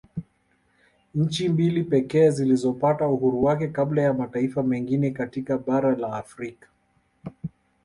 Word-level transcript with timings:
Nchi 1.15 1.49
mbili 1.49 1.83
pekee 1.83 2.29
zilizopata 2.29 3.07
uhuru 3.07 3.43
wake 3.43 3.67
kabla 3.67 4.01
ya 4.01 4.13
mataifa 4.13 4.63
mengina 4.63 5.11
katika 5.11 5.57
bara 5.57 5.95
la 5.95 6.13
Afrika 6.13 6.67